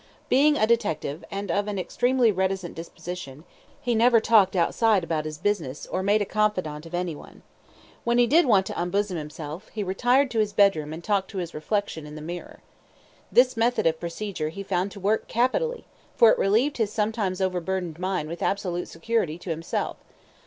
Being 0.29 0.57
a 0.57 0.65
detective, 0.65 1.23
and 1.29 1.51
of 1.51 1.67
an 1.67 1.77
extremely 1.77 2.31
reticent 2.31 2.73
disposition, 2.73 3.43
he 3.83 3.93
never 3.93 4.19
talked 4.19 4.55
outside 4.55 5.03
about 5.03 5.25
his 5.25 5.37
business, 5.37 5.85
or 5.85 6.01
made 6.01 6.23
a 6.23 6.25
confidant 6.25 6.87
of 6.87 6.95
anyone. 6.95 7.43
When 8.03 8.17
he 8.17 8.25
did 8.25 8.47
want 8.47 8.65
to 8.65 8.75
unbosom 8.81 9.15
himself, 9.17 9.67
he 9.71 9.83
retired 9.83 10.31
to 10.31 10.39
his 10.39 10.53
bedroom 10.53 10.91
and 10.91 11.03
talked 11.03 11.29
to 11.29 11.37
his 11.37 11.53
reflection 11.53 12.07
in 12.07 12.15
the 12.15 12.21
mirror. 12.21 12.61
This 13.31 13.55
method 13.55 13.85
of 13.85 13.99
procedure 13.99 14.49
he 14.49 14.63
found 14.63 14.89
to 14.93 14.99
work 14.99 15.27
capitally, 15.27 15.85
for 16.15 16.31
it 16.31 16.39
relieved 16.39 16.77
his 16.77 16.91
sometimes 16.91 17.39
overburdened 17.39 17.99
mind 17.99 18.27
with 18.27 18.41
absolute 18.41 18.87
security 18.87 19.37
to 19.37 19.51
himself. 19.51 19.97